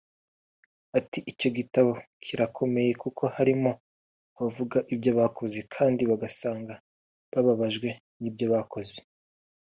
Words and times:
Ati 0.99 1.19
“Icyo 1.31 1.49
gitabo 1.57 1.91
kirakomeye 2.23 2.91
kuko 3.03 3.23
harimo 3.35 3.71
abavuga 4.37 4.77
ibyo 4.93 5.11
bakoze 5.19 5.59
kandi 5.73 6.01
ugasanga 6.15 6.73
babajwe 7.45 7.89
n’ibyo 8.21 8.45
bakoze 8.53 8.95